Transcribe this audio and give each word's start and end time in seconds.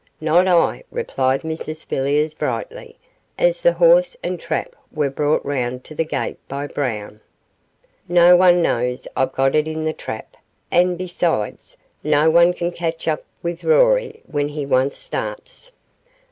'Not 0.19 0.47
I,' 0.47 0.83
replied 0.89 1.43
Mrs 1.43 1.85
Villiers, 1.85 2.33
brightly, 2.33 2.97
as 3.37 3.61
the 3.61 3.73
horse 3.73 4.17
and 4.23 4.39
trap 4.39 4.75
were 4.91 5.11
brought 5.11 5.45
round 5.45 5.83
to 5.83 5.93
the 5.93 6.03
gate 6.03 6.39
by 6.47 6.65
Brown. 6.65 7.21
'No 8.09 8.35
one 8.35 8.63
knows 8.63 9.07
I've 9.15 9.31
got 9.31 9.53
it 9.53 9.67
in 9.67 9.83
the 9.85 9.93
trap, 9.93 10.35
and, 10.71 10.97
besides, 10.97 11.77
no 12.03 12.31
one 12.31 12.51
can 12.53 12.71
catch 12.71 13.07
up 13.07 13.23
with 13.43 13.63
Rory 13.63 14.23
when 14.25 14.47
he 14.47 14.65
once 14.65 14.97
starts. 14.97 15.71